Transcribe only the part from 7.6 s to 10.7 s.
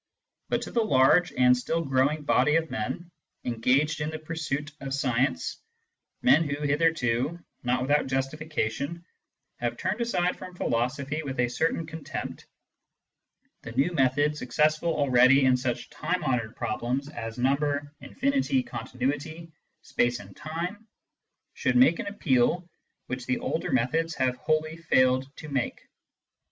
not without justification, have turned aside from